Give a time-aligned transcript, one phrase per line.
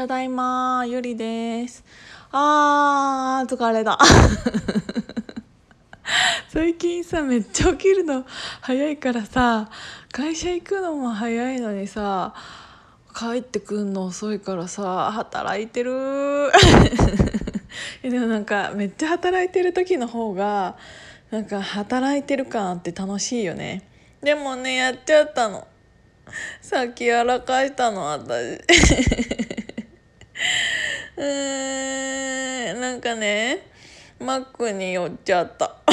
[0.00, 1.84] ただいまゆりです。
[2.32, 3.98] あー疲れた。
[6.48, 8.24] 最近さめっちゃ起きるの。
[8.62, 9.68] 早いからさ
[10.10, 12.32] 会社行くのも早いのにさ
[13.14, 16.50] 帰ってくんの遅いからさ働いてる
[18.00, 20.76] でもなんかめっちゃ働いてる時の方が
[21.30, 23.82] なんか働いてる感あって楽しいよね。
[24.22, 25.68] でもねやっちゃったの。
[26.62, 28.60] さっきやらかしたの私。
[31.20, 33.66] うーなんかね
[34.18, 35.76] マックに寄っちゃった。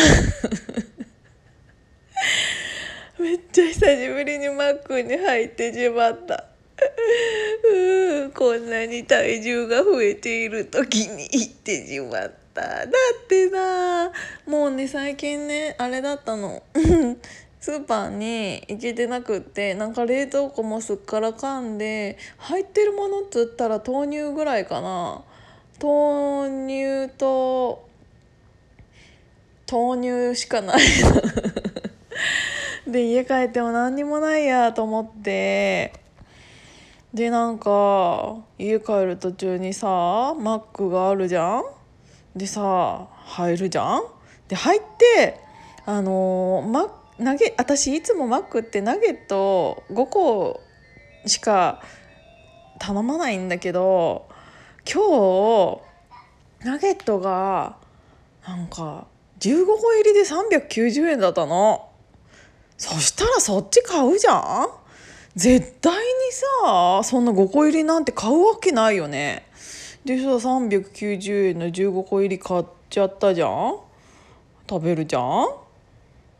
[3.20, 6.46] めっちゃ久しぶりにマックに入ってしまった。
[8.26, 12.62] うこんなに体重が増えている時に行ってしまった。
[12.62, 12.88] だっ
[13.28, 14.12] てさ
[14.46, 16.64] もうね最近ねあれだったの。
[17.68, 25.22] スーパーに行けてなくってなんか冷蔵庫もすっからかんで入ってるものっつったら豆乳ぐらいかな。
[25.84, 27.86] 豆乳と
[29.70, 30.80] 豆乳しかない。
[32.88, 35.92] で家帰っても何にもないやと思って。
[37.14, 39.88] でなんか家帰る途中にさ
[40.40, 41.64] マックがあるじゃん？
[42.34, 44.04] でさ入るじゃん？
[44.48, 45.38] で入って
[45.86, 50.62] あのマッナゲ私いつもマックってナゲット5個
[51.26, 51.82] しか
[52.80, 54.30] 頼まないんだけど
[54.86, 55.82] 今
[56.62, 57.78] 日ナゲットが
[58.48, 59.08] なんか
[59.40, 61.90] 15個入りで390円だったの。
[62.78, 64.68] そしたらそっち買うじゃん。
[65.36, 66.02] 絶対に
[66.64, 69.48] さそんな5個入りなんて買うわけないよね。
[70.06, 73.80] でさ390円の15個入り買っちゃったじゃん。
[74.70, 75.48] 食べるじゃん。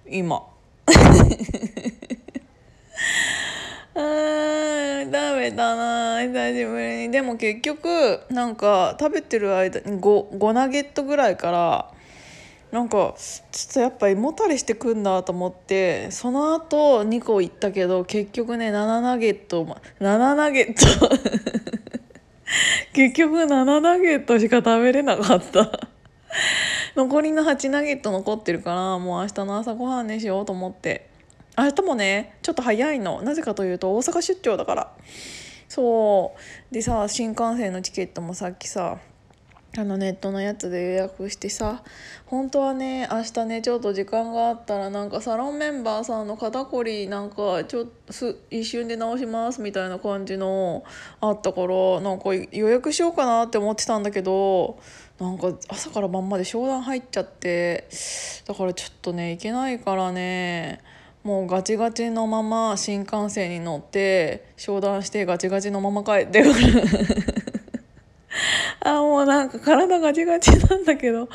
[0.10, 0.57] 今。
[3.96, 6.24] あーダメだな。
[6.24, 7.12] 久しぶりに。
[7.12, 11.92] でも結局なんか食べてる間に 5, 5ナゲットぐらいから
[12.72, 13.16] なんか
[13.52, 19.66] ちょっとやっぱ胃もたれしてくんだと思ってその後2個いったけど結局ね7ナゲット
[20.00, 21.10] 7ナゲット。
[22.94, 25.87] 結局7ナゲットしか食べれなかった。
[26.98, 31.08] 残りの8ナゲット残ってるからもう明日の朝ごはんにしようと思って。
[31.56, 33.22] 明日もねちょっと早いの。
[33.22, 34.92] なぜかというと大阪出張だから。
[35.70, 36.36] そ
[36.72, 36.74] う。
[36.74, 38.98] でさ新幹線のチケットもさっきさ
[39.80, 41.84] あのネットのやつで予約してさ
[42.26, 48.14] 本当はね明日ねちょっと時間があったらなんかサロンメンバーさんの肩こりなんかちょっと
[48.50, 50.84] 一瞬で治しますみたいな感じの
[51.22, 54.80] あったからなんか予約しようかなって思ってたんだけど
[55.20, 57.88] なんか朝から晩まで商談入っちゃって
[58.48, 60.82] だからちょっとね行けないからね
[61.24, 67.37] もうガチガチのまま新幹線に乗って商談してガチガチのまま帰ってくる。
[68.88, 71.28] あもうなんか体ガチガチなんだけど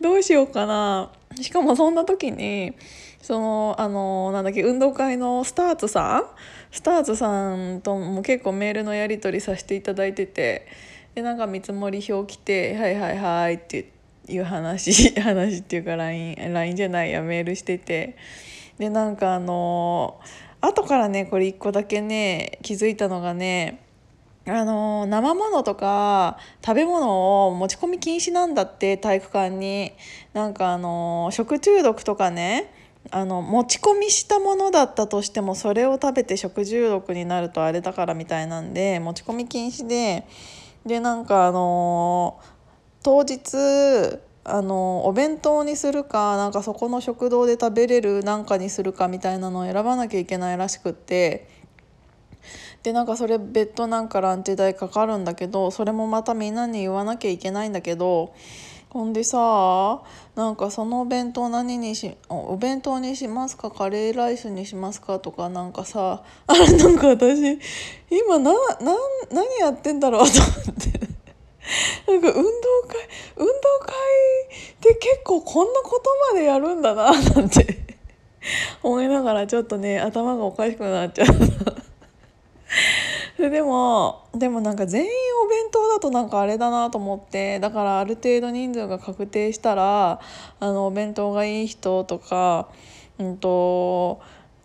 [0.00, 1.10] どうしようかな。
[1.40, 2.74] しかもそんな時に
[3.20, 6.24] そのあのなんだっけ運動会のスターツさん？
[6.72, 10.66] スターツさんとも結構メールのやり取りさせていただいてて
[11.14, 13.90] でなんか見積もり表来て「はいはいはい」って
[14.28, 18.16] いう話 話っていうか LINE, LINE じゃないやメールしてて。
[18.78, 20.20] でなんかあの
[20.60, 23.85] 後からねこれ1個だけね気づいたのがね
[24.48, 29.92] あの生ものとか食べ物を持ち込み禁止なんだって体育館に。
[30.34, 32.72] なんかあの食中毒とかね
[33.10, 40.26] あの持ち込みしたものだったとしてもそれを食べて食中毒になるとあれだからみたいなんで持ち込み禁止で。
[40.84, 42.38] でなんかあの
[43.02, 51.55] 当日あのお弁当にするかなんかそこの食堂で食べれるなんかにするかみたいなのを選ばなきゃいけないらしくって。
[52.86, 58.32] でなんかそれ別途なんかランチ代かかるんだけどそれもまたみんなに言わなきゃいけないんだけど
[58.90, 60.02] ほんでさ
[60.36, 67.58] なんかそのお弁当何にしお弁当にしますかカレーライスにしますかとかなんかさあれ なんか私
[68.08, 68.96] 今なな
[69.32, 71.06] 何やってんだろう と思って。
[72.06, 72.44] なんか運動会
[73.34, 73.94] 運動会
[74.74, 77.84] って結構こんなことまでやるんだななんて。
[78.84, 81.85] 思いながらちょっとね頭がおかしくなっちゃった。
[83.50, 85.08] でもでもなんか全員
[85.44, 90.20] お弁当だとなんかあれだなと思ってだからある程度人数が確定したら
[90.60, 92.68] あのお弁当がいい人とか
[93.18, 94.20] うんと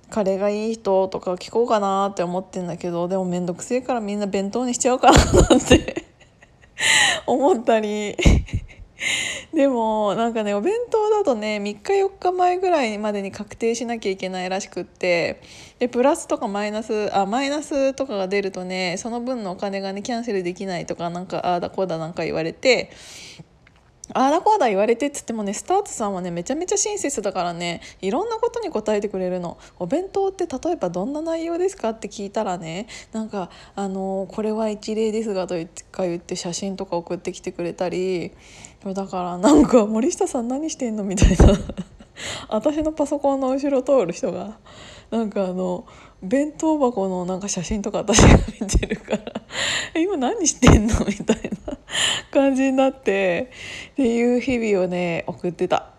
[0.10, 5.18] カレーがいい人とか聞こうかなって思ってんだけどでも面倒くせえからみんな弁当にしちゃうかな
[5.50, 6.06] なんて
[7.26, 8.18] 思ったり
[9.54, 15.42] でもなんかねお弁当だとね3日4日前ぐらいまでに確定しなきゃいけないらしくって
[15.80, 22.92] でプラスとかマイナスあマイナスとかが出るとねその分のお金がねキャンセルできないとかなんかああだこうだなんか言われて
[24.14, 29.58] ああだこうだ言われてっつってもねスタートさんはねめちゃめちゃ親切だからねいろんなことに答えてくれるの。
[29.80, 35.56] お弁当って例えばどんな内容ですかって聞いたらねなんかあのこれは一例ですがと
[35.92, 38.32] か言って写真とか送ってきてくれたり
[38.84, 41.58] だからなんか森下さん何してんのみたいな。
[42.50, 44.58] 私のパソコンの後ろ通る人が
[45.10, 45.86] なんかあの
[46.22, 49.20] 弁当箱のなんか写真とか私が見てるから
[50.00, 51.78] 今何してんのみたいな。
[52.32, 53.52] 感じになって
[53.94, 55.92] っていう日々をね送ってた。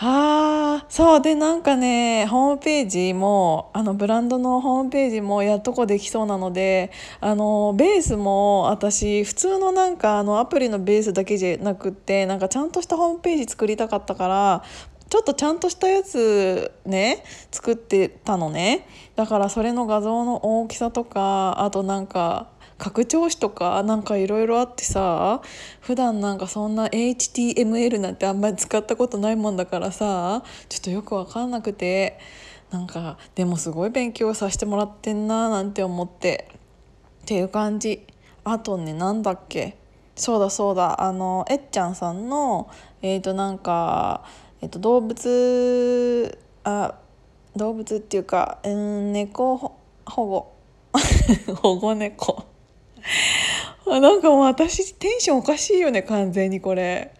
[0.00, 6.90] はあそうでなんかねホームページもあのブランドのホームページもやっとこできそうなので
[7.20, 14.64] あのベースも私普通のなんかあのアプリのベースだけじゃなくってなんかちゃんとしたホームページ作りたかったから
[15.10, 18.86] ちょっとちゃんとしたやつね作ってたのね
[19.16, 22.48] だからそれの画像の大きさとかあとなんか
[22.80, 25.42] 拡張子とかなんかいろいろあってさ
[25.80, 32.18] 普段なんかそんな HTML なんてあんまり使ったことないもんだからさちょっとよく分かんなくて
[32.70, 36.48] なんかでもすごい勉強させてもらってんななんて思って
[37.22, 38.06] っていう感じ。
[38.42, 39.76] あとねなんだっけ？
[40.16, 41.02] そうだそうだ。
[41.02, 42.70] あのえっちゃんさんの
[43.02, 44.24] えっ、ー、となんか
[44.62, 46.94] えっと、動物あ
[47.56, 50.52] 動物っていうか、うん、猫保護。
[51.62, 52.49] 保護猫。
[53.86, 57.12] なんかもう私テンションおかしいよね完全にこれ。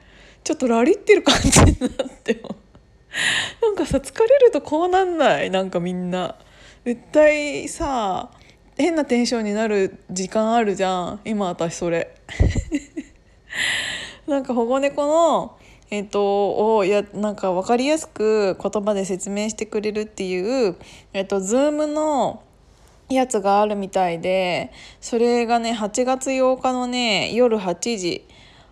[0.42, 2.56] ちょっとラリってる感じになっても。
[3.62, 5.50] なんかさ疲れるとこうなんない？
[5.50, 6.36] なんかみんな。
[6.84, 8.30] 絶対さ
[8.78, 11.20] 変なテンションになる時間あるじゃん。
[11.24, 12.14] 今私それ。
[14.26, 15.56] なんか保護猫の
[15.92, 20.76] えーと、をやなんか分かりやすく言葉で説明してくれるっていう、
[21.12, 22.44] えーと、Zoom の
[23.10, 28.26] やつがあるみたいでそれがね8月8日のね夜8時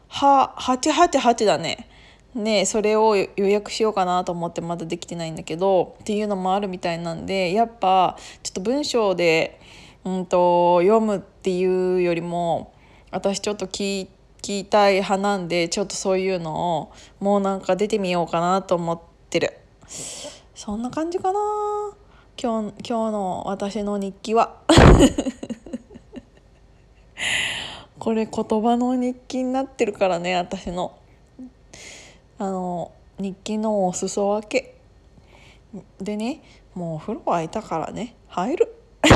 [0.09, 1.89] は888だね。
[2.35, 9.59] ね、それを予約しようかなと思ってまだできてないんだけどっていうのもあるみたいなんでやっぱちょっと文章で、
[10.05, 12.75] うんと読むっていうよりも
[13.11, 14.19] 私ちょっと聞いて。
[14.41, 19.01] きたい派なんでちょっとそういうのをもうなんか出てみようかなと思っ
[19.31, 19.53] てる
[20.55, 21.39] そんな感じかな
[22.41, 24.63] 今日今日の私の日記は。
[27.99, 30.97] これ言葉の日記になってるからね私の。
[32.39, 34.77] あの日記のお裾分け。
[36.01, 36.41] でね
[36.77, 38.73] もうお風呂空いたからね入る。
[39.03, 39.09] っ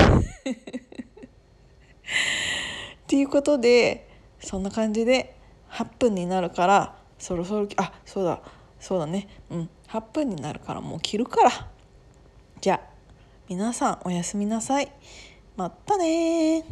[3.06, 4.08] ていうことで
[4.40, 5.36] そんな感じで
[5.70, 8.40] 8分になるからそろそろあそうだ
[8.80, 9.28] そうだね。
[9.48, 11.68] うん8分になるからもう切るから。
[12.60, 12.91] じゃあ
[13.54, 14.90] 皆さんおやすみなさい。
[15.56, 16.64] またね